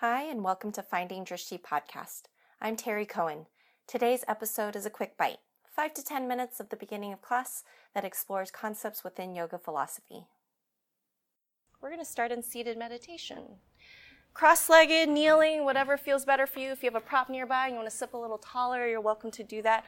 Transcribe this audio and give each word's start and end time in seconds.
Hi, 0.00 0.24
and 0.24 0.44
welcome 0.44 0.72
to 0.72 0.82
Finding 0.82 1.24
Drishti 1.24 1.58
podcast. 1.58 2.24
I'm 2.60 2.76
Terry 2.76 3.06
Cohen. 3.06 3.46
Today's 3.86 4.26
episode 4.28 4.76
is 4.76 4.84
a 4.84 4.90
quick 4.90 5.16
bite, 5.16 5.38
5 5.74 5.94
to 5.94 6.04
10 6.04 6.28
minutes 6.28 6.60
of 6.60 6.68
the 6.68 6.76
beginning 6.76 7.14
of 7.14 7.22
class 7.22 7.64
that 7.94 8.04
explores 8.04 8.50
concepts 8.50 9.02
within 9.02 9.34
yoga 9.34 9.56
philosophy. 9.56 10.26
We're 11.80 11.88
going 11.88 12.02
to 12.02 12.04
start 12.04 12.30
in 12.30 12.42
seated 12.42 12.76
meditation. 12.76 13.38
Cross 14.34 14.68
legged, 14.68 15.08
kneeling, 15.08 15.64
whatever 15.64 15.96
feels 15.96 16.26
better 16.26 16.46
for 16.46 16.58
you. 16.58 16.72
If 16.72 16.82
you 16.82 16.90
have 16.90 17.02
a 17.02 17.06
prop 17.06 17.30
nearby 17.30 17.64
and 17.64 17.72
you 17.72 17.78
want 17.78 17.90
to 17.90 17.96
sit 17.96 18.10
a 18.12 18.18
little 18.18 18.36
taller, 18.36 18.86
you're 18.86 19.00
welcome 19.00 19.30
to 19.30 19.42
do 19.42 19.62
that. 19.62 19.86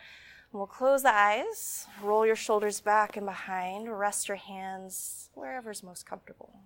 We'll 0.53 0.67
close 0.67 1.03
the 1.03 1.15
eyes, 1.15 1.87
roll 2.03 2.25
your 2.25 2.35
shoulders 2.35 2.81
back 2.81 3.19
and 3.19 3.27
behind, 3.27 3.99
rest 3.99 4.29
your 4.29 4.39
hands 4.39 5.29
wherever's 5.35 5.83
most 5.83 6.07
comfortable. 6.07 6.63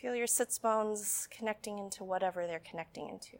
Feel 0.00 0.14
your 0.14 0.26
sits 0.26 0.58
bones 0.58 1.28
connecting 1.30 1.78
into 1.78 2.02
whatever 2.02 2.46
they're 2.46 2.58
connecting 2.58 3.10
into. 3.10 3.36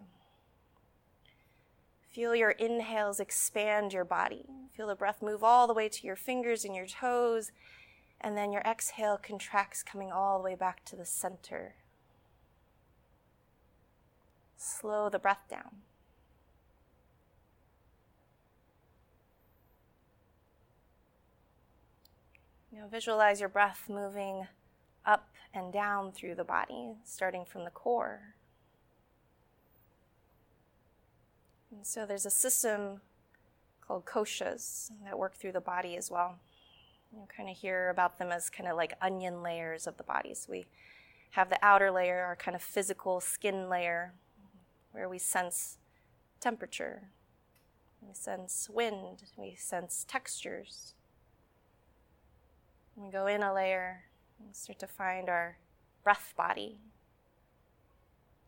Feel 2.11 2.35
your 2.35 2.51
inhales 2.51 3.19
expand 3.19 3.95
your 3.95 4.05
body. 4.05 4.45
Feel 4.77 4.89
the 4.89 4.95
breath 4.95 5.23
move 5.23 5.43
all 5.43 5.67
the 5.67 5.73
way 5.73 5.89
to 5.89 6.07
your 6.07 6.17
fingers 6.17 6.67
and 6.67 6.77
your 6.77 6.85
toes, 6.85 7.51
and 8.21 8.37
then 8.37 8.53
your 8.53 8.61
exhale 8.61 9.17
contracts 9.17 9.83
coming 9.83 10.13
all 10.13 10.37
the 10.37 10.45
way 10.45 10.55
back 10.55 10.85
to 10.85 10.97
the 10.97 11.07
center. 11.07 11.77
Slow 14.59 15.09
the 15.09 15.19
breath 15.19 15.45
down. 15.49 15.77
Now 22.71 22.87
visualize 22.87 23.41
your 23.41 23.49
breath 23.49 23.85
moving 23.89 24.47
up 25.05 25.29
and 25.53 25.73
down 25.73 26.13
through 26.13 26.35
the 26.35 26.45
body, 26.45 26.95
starting 27.05 27.45
from 27.45 27.65
the 27.65 27.71
core. 27.71 28.35
And 31.73 31.87
so 31.87 32.07
there's 32.07 32.27
a 32.27 32.31
system 32.31 33.01
called 33.87 34.05
koshas 34.05 34.91
that 35.05 35.19
work 35.19 35.37
through 35.37 35.53
the 35.53 35.61
body 35.61 35.97
as 35.97 36.11
well. 36.11 36.39
You 37.13 37.27
kind 37.35 37.49
of 37.49 37.57
hear 37.57 37.91
about 37.91 38.19
them 38.19 38.31
as 38.31 38.51
kind 38.51 38.69
of 38.69 38.77
like 38.77 38.95
onion 39.01 39.43
layers 39.43 39.87
of 39.87 39.97
the 39.97 40.05
body. 40.05 40.35
So 40.35 40.49
we 40.51 40.67
have 41.31 41.49
the 41.49 41.59
outer 41.63 41.91
layer, 41.91 42.25
our 42.25 42.37
kind 42.37 42.55
of 42.55 42.63
physical 42.63 43.21
skin 43.21 43.69
layer, 43.69 44.13
where 44.93 45.09
we 45.09 45.19
sense 45.19 45.79
temperature, 46.41 47.03
we 48.01 48.15
sense 48.15 48.69
wind, 48.73 49.25
we 49.37 49.55
sense 49.57 50.05
textures. 50.09 50.95
We 52.97 53.11
go 53.11 53.27
in 53.27 53.43
a 53.43 53.55
layer, 53.55 54.05
and 54.45 54.55
start 54.55 54.79
to 54.81 54.87
find 54.87 55.29
our 55.29 55.59
breath 56.03 56.35
body. 56.37 56.79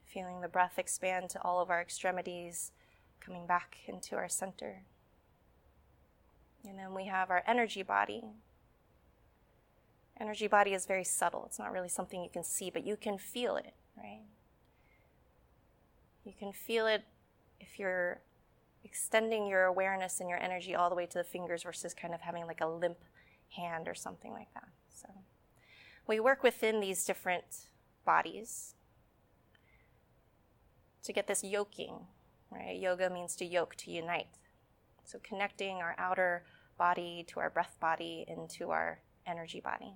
Feeling 0.05 0.41
the 0.41 0.49
breath 0.49 0.79
expand 0.79 1.31
to 1.31 1.43
all 1.43 1.61
of 1.61 1.71
our 1.71 1.81
extremities, 1.81 2.73
coming 3.21 3.47
back 3.47 3.79
into 3.87 4.17
our 4.17 4.29
center. 4.29 4.83
And 6.69 6.79
then 6.79 6.95
we 6.95 7.07
have 7.07 7.31
our 7.31 7.43
energy 7.47 7.83
body. 7.83 8.23
Energy 10.21 10.47
body 10.47 10.73
is 10.75 10.87
very 10.87 11.05
subtle. 11.05 11.45
It's 11.47 11.59
not 11.59 11.73
really 11.73 11.89
something 11.89 12.23
you 12.23 12.31
can 12.31 12.45
see, 12.45 12.71
but 12.71 12.87
you 12.87 12.97
can 12.97 13.19
feel 13.19 13.57
it, 13.57 13.75
right? 13.97 14.21
You 16.25 16.33
can 16.39 16.53
feel 16.53 16.87
it 16.87 17.05
if 17.59 17.79
you're 17.79 18.21
extending 18.85 19.47
your 19.47 19.65
awareness 19.65 20.21
and 20.21 20.29
your 20.29 20.41
energy 20.41 20.75
all 20.75 20.89
the 20.89 20.95
way 20.95 21.07
to 21.07 21.19
the 21.19 21.25
fingers 21.25 21.63
versus 21.63 21.95
kind 21.95 22.15
of 22.15 22.21
having 22.21 22.47
like 22.47 22.61
a 22.61 22.67
limp 22.67 22.99
hand 23.57 23.89
or 23.89 23.95
something 23.95 24.33
like 24.33 24.53
that. 24.55 24.69
So 24.95 25.09
we 26.07 26.21
work 26.21 26.43
within 26.43 26.81
these 26.81 27.05
different 27.05 27.67
bodies 28.05 28.75
to 31.05 31.13
get 31.13 31.27
this 31.27 31.43
yoking, 31.43 32.07
right? 32.51 32.79
Yoga 32.79 33.11
means 33.11 33.37
to 33.37 33.45
yoke, 33.45 33.75
to 33.77 33.91
unite. 33.91 34.29
So 35.05 35.19
connecting 35.23 35.77
our 35.77 35.95
outer 35.99 36.45
body 36.79 37.25
to 37.29 37.41
our 37.41 37.51
breath 37.51 37.77
body 37.81 38.25
into 38.29 38.71
our 38.71 39.01
energy 39.27 39.61
body. 39.61 39.95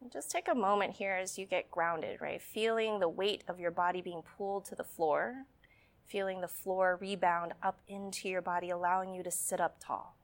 And 0.00 0.10
just 0.10 0.30
take 0.30 0.48
a 0.48 0.54
moment 0.54 0.94
here 0.94 1.12
as 1.12 1.38
you 1.38 1.44
get 1.44 1.70
grounded, 1.70 2.20
right? 2.20 2.40
Feeling 2.40 3.00
the 3.00 3.08
weight 3.08 3.44
of 3.48 3.60
your 3.60 3.70
body 3.70 4.00
being 4.00 4.22
pulled 4.22 4.64
to 4.66 4.74
the 4.74 4.84
floor, 4.84 5.44
feeling 6.06 6.40
the 6.40 6.48
floor 6.48 6.96
rebound 7.00 7.52
up 7.62 7.80
into 7.86 8.28
your 8.28 8.40
body, 8.40 8.70
allowing 8.70 9.14
you 9.14 9.22
to 9.22 9.30
sit 9.30 9.60
up 9.60 9.76
tall. 9.78 10.16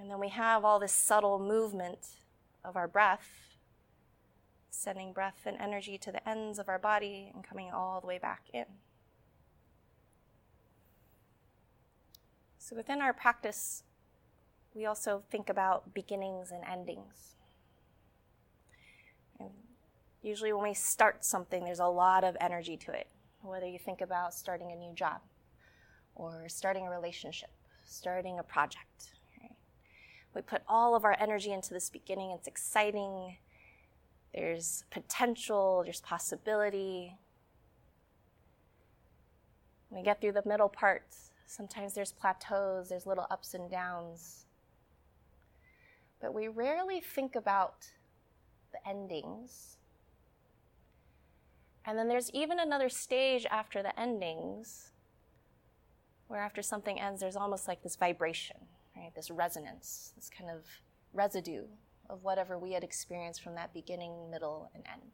And 0.00 0.10
then 0.10 0.18
we 0.18 0.30
have 0.30 0.64
all 0.64 0.78
this 0.78 0.94
subtle 0.94 1.38
movement 1.38 1.98
of 2.64 2.74
our 2.74 2.88
breath, 2.88 3.28
sending 4.70 5.12
breath 5.12 5.42
and 5.44 5.58
energy 5.60 5.98
to 5.98 6.10
the 6.10 6.26
ends 6.26 6.58
of 6.58 6.70
our 6.70 6.78
body 6.78 7.30
and 7.34 7.44
coming 7.44 7.70
all 7.70 8.00
the 8.00 8.06
way 8.06 8.16
back 8.16 8.44
in. 8.54 8.64
So 12.58 12.76
within 12.76 13.02
our 13.02 13.12
practice, 13.12 13.82
we 14.74 14.86
also 14.86 15.22
think 15.30 15.50
about 15.50 15.92
beginnings 15.92 16.50
and 16.50 16.64
endings. 16.64 17.34
And 19.38 19.50
usually, 20.22 20.52
when 20.54 20.62
we 20.62 20.74
start 20.74 21.26
something, 21.26 21.64
there's 21.64 21.78
a 21.78 21.86
lot 21.86 22.24
of 22.24 22.38
energy 22.40 22.78
to 22.78 22.92
it. 22.92 23.08
Whether 23.42 23.66
you 23.66 23.78
think 23.78 24.00
about 24.00 24.32
starting 24.32 24.72
a 24.72 24.76
new 24.76 24.94
job, 24.94 25.20
or 26.14 26.48
starting 26.48 26.86
a 26.86 26.90
relationship, 26.90 27.50
starting 27.84 28.38
a 28.38 28.42
project, 28.42 29.19
we 30.34 30.42
put 30.42 30.62
all 30.68 30.94
of 30.94 31.04
our 31.04 31.16
energy 31.18 31.52
into 31.52 31.74
this 31.74 31.90
beginning. 31.90 32.30
It's 32.30 32.46
exciting. 32.46 33.36
There's 34.34 34.84
potential, 34.90 35.82
there's 35.84 36.00
possibility. 36.00 37.16
we 39.90 40.02
get 40.02 40.20
through 40.20 40.32
the 40.32 40.42
middle 40.46 40.68
part, 40.68 41.02
sometimes 41.46 41.94
there's 41.94 42.12
plateaus, 42.12 42.90
there's 42.90 43.06
little 43.06 43.26
ups 43.28 43.54
and 43.54 43.68
downs. 43.68 44.44
But 46.20 46.32
we 46.32 46.46
rarely 46.46 47.00
think 47.00 47.34
about 47.34 47.86
the 48.70 48.88
endings. 48.88 49.78
And 51.84 51.98
then 51.98 52.06
there's 52.06 52.30
even 52.30 52.60
another 52.60 52.88
stage 52.88 53.46
after 53.50 53.82
the 53.82 53.98
endings, 53.98 54.92
where 56.28 56.40
after 56.40 56.62
something 56.62 57.00
ends, 57.00 57.20
there's 57.20 57.34
almost 57.34 57.66
like 57.66 57.82
this 57.82 57.96
vibration 57.96 58.58
right? 59.00 59.14
This 59.14 59.30
resonance, 59.30 60.12
this 60.16 60.30
kind 60.30 60.50
of 60.50 60.64
residue 61.12 61.64
of 62.08 62.22
whatever 62.22 62.58
we 62.58 62.72
had 62.72 62.84
experienced 62.84 63.42
from 63.42 63.54
that 63.54 63.72
beginning, 63.72 64.30
middle, 64.30 64.70
and 64.74 64.84
end. 64.90 65.12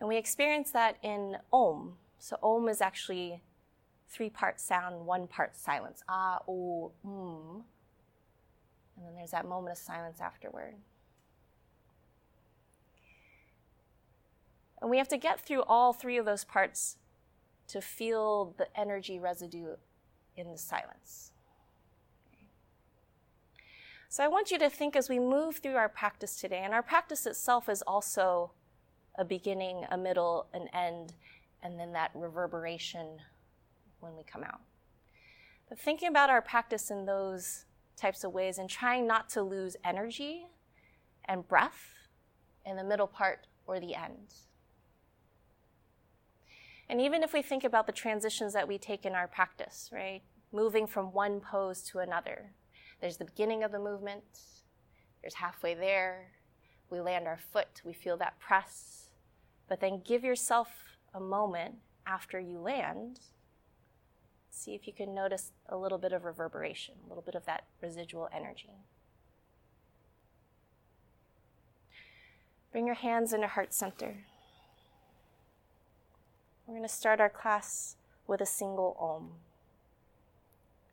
And 0.00 0.08
we 0.08 0.16
experience 0.16 0.70
that 0.72 0.96
in 1.02 1.36
Om. 1.52 1.94
So 2.18 2.36
Om 2.42 2.68
is 2.68 2.80
actually 2.80 3.42
three 4.08 4.30
part 4.30 4.60
sound, 4.60 5.06
one 5.06 5.26
part 5.26 5.56
silence. 5.56 6.02
Ah, 6.08 6.40
O. 6.48 6.92
And 8.96 9.06
then 9.06 9.14
there's 9.14 9.30
that 9.30 9.46
moment 9.46 9.72
of 9.72 9.78
silence 9.78 10.20
afterward. 10.20 10.74
And 14.80 14.90
we 14.90 14.98
have 14.98 15.08
to 15.08 15.16
get 15.16 15.40
through 15.40 15.62
all 15.62 15.92
three 15.92 16.16
of 16.16 16.24
those 16.24 16.44
parts 16.44 16.96
to 17.68 17.80
feel 17.80 18.54
the 18.56 18.66
energy 18.78 19.18
residue 19.18 19.76
in 20.36 20.50
the 20.50 20.58
silence. 20.58 21.32
So 24.10 24.24
I 24.24 24.28
want 24.28 24.50
you 24.50 24.58
to 24.58 24.70
think 24.70 24.96
as 24.96 25.10
we 25.10 25.18
move 25.18 25.58
through 25.58 25.76
our 25.76 25.88
practice 25.88 26.36
today, 26.40 26.62
and 26.64 26.72
our 26.72 26.82
practice 26.82 27.26
itself 27.26 27.68
is 27.68 27.82
also 27.82 28.52
a 29.18 29.24
beginning, 29.24 29.84
a 29.90 29.98
middle, 29.98 30.46
an 30.54 30.68
end, 30.72 31.12
and 31.62 31.78
then 31.78 31.92
that 31.92 32.10
reverberation 32.14 33.18
when 34.00 34.16
we 34.16 34.22
come 34.22 34.42
out. 34.42 34.60
But 35.68 35.78
thinking 35.78 36.08
about 36.08 36.30
our 36.30 36.40
practice 36.40 36.90
in 36.90 37.04
those 37.04 37.66
types 37.96 38.24
of 38.24 38.32
ways 38.32 38.56
and 38.56 38.70
trying 38.70 39.06
not 39.06 39.28
to 39.30 39.42
lose 39.42 39.76
energy 39.84 40.46
and 41.26 41.46
breath 41.46 41.90
in 42.64 42.76
the 42.76 42.84
middle 42.84 43.06
part 43.06 43.46
or 43.66 43.78
the 43.78 43.94
end. 43.94 44.34
And 46.88 47.00
even 47.02 47.22
if 47.22 47.34
we 47.34 47.42
think 47.42 47.64
about 47.64 47.86
the 47.86 47.92
transitions 47.92 48.54
that 48.54 48.66
we 48.66 48.78
take 48.78 49.04
in 49.04 49.14
our 49.14 49.28
practice, 49.28 49.90
right? 49.92 50.22
Moving 50.50 50.86
from 50.86 51.12
one 51.12 51.40
pose 51.40 51.82
to 51.90 51.98
another, 51.98 52.52
there's 53.00 53.16
the 53.16 53.24
beginning 53.24 53.62
of 53.62 53.72
the 53.72 53.78
movement, 53.78 54.24
there's 55.22 55.34
halfway 55.34 55.74
there. 55.74 56.28
We 56.90 57.00
land 57.00 57.26
our 57.26 57.38
foot, 57.52 57.82
we 57.84 57.92
feel 57.92 58.16
that 58.16 58.38
press. 58.38 59.10
But 59.68 59.80
then 59.80 60.02
give 60.04 60.24
yourself 60.24 60.68
a 61.12 61.20
moment 61.20 61.76
after 62.06 62.40
you 62.40 62.58
land. 62.58 63.20
See 64.50 64.74
if 64.74 64.86
you 64.86 64.92
can 64.92 65.14
notice 65.14 65.52
a 65.68 65.76
little 65.76 65.98
bit 65.98 66.12
of 66.12 66.24
reverberation, 66.24 66.94
a 67.04 67.08
little 67.08 67.22
bit 67.22 67.34
of 67.34 67.44
that 67.44 67.64
residual 67.82 68.28
energy. 68.34 68.72
Bring 72.72 72.86
your 72.86 72.96
hands 72.96 73.32
into 73.32 73.46
heart 73.46 73.72
center. 73.72 74.24
We're 76.66 76.74
going 76.74 76.82
to 76.82 76.94
start 76.94 77.20
our 77.20 77.30
class 77.30 77.96
with 78.26 78.40
a 78.40 78.46
single 78.46 78.96
Om. 79.00 79.30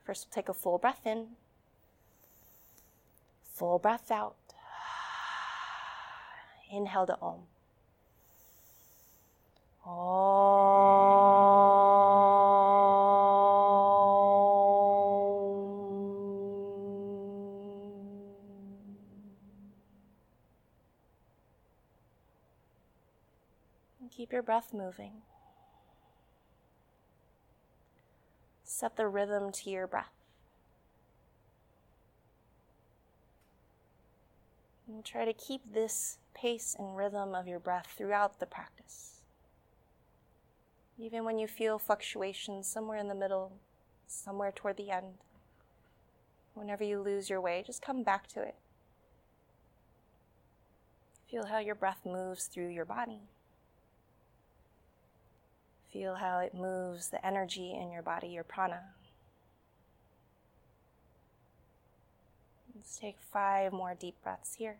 First, 0.05 0.27
we'll 0.27 0.41
take 0.41 0.49
a 0.49 0.53
full 0.53 0.77
breath 0.77 1.05
in. 1.05 1.27
Full 3.55 3.79
breath 3.79 4.11
out. 4.11 4.35
Inhale 6.69 7.05
to 7.05 7.17
Om. 7.21 7.39
Keep 24.11 24.33
your 24.33 24.43
breath 24.43 24.73
moving. 24.73 25.21
Set 28.65 28.97
the 28.97 29.07
rhythm 29.07 29.51
to 29.53 29.69
your 29.69 29.87
breath. 29.87 30.25
And 34.95 35.03
try 35.03 35.25
to 35.25 35.33
keep 35.33 35.74
this 35.74 36.19
pace 36.33 36.74
and 36.80 36.95
rhythm 36.95 37.36
of 37.36 37.50
your 37.50 37.59
breath 37.59 37.94
throughout 37.97 38.39
the 38.39 38.45
practice. 38.45 39.19
Even 40.97 41.25
when 41.25 41.38
you 41.38 41.47
feel 41.47 41.77
fluctuations 41.77 42.65
somewhere 42.65 42.97
in 42.97 43.09
the 43.09 43.13
middle, 43.13 43.51
somewhere 44.07 44.53
toward 44.56 44.77
the 44.77 44.92
end, 44.92 45.15
whenever 46.53 46.86
you 46.86 47.01
lose 47.01 47.30
your 47.30 47.42
way, 47.42 47.62
just 47.68 47.81
come 47.81 48.03
back 48.03 48.27
to 48.27 48.42
it. 48.42 48.56
Feel 51.30 51.48
how 51.48 51.59
your 51.59 51.75
breath 51.75 52.00
moves 52.06 52.45
through 52.45 52.69
your 52.69 52.86
body. 52.86 53.19
Feel 55.91 56.15
how 56.15 56.39
it 56.39 56.53
moves 56.53 57.09
the 57.09 57.25
energy 57.25 57.74
in 57.74 57.91
your 57.91 58.01
body, 58.01 58.30
your 58.30 58.45
prana. 58.45 58.80
Let's 62.85 62.99
take 62.99 63.17
five 63.19 63.73
more 63.73 63.95
deep 63.95 64.13
breaths 64.21 64.53
here. 64.59 64.77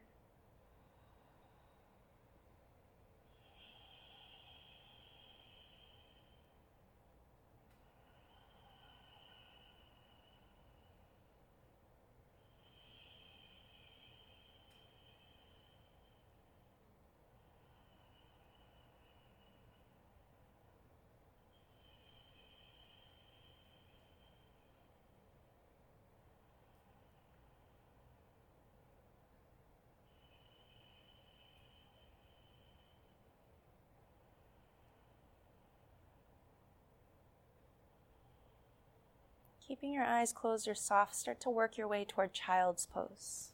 Keeping 39.68 39.94
your 39.94 40.04
eyes 40.04 40.32
closed 40.32 40.68
or 40.68 40.76
soft, 40.76 41.16
start 41.16 41.40
to 41.42 41.50
work 41.50 41.76
your 41.76 41.88
way 41.88 42.06
toward 42.06 42.34
child's 42.34 42.86
pose. 42.86 43.52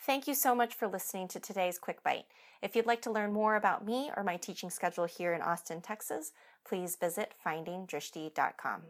Thank 0.00 0.26
you 0.26 0.34
so 0.34 0.52
much 0.52 0.74
for 0.74 0.88
listening 0.88 1.28
to 1.28 1.38
today's 1.38 1.78
Quick 1.78 2.02
Bite. 2.02 2.24
If 2.60 2.74
you'd 2.74 2.86
like 2.86 3.02
to 3.02 3.10
learn 3.12 3.32
more 3.32 3.54
about 3.54 3.86
me 3.86 4.10
or 4.16 4.24
my 4.24 4.36
teaching 4.36 4.68
schedule 4.68 5.04
here 5.04 5.32
in 5.32 5.42
Austin, 5.42 5.80
Texas, 5.80 6.32
please 6.64 6.96
visit 6.96 7.34
findingdrishti.com. 7.46 8.82